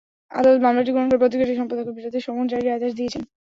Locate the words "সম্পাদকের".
1.59-1.95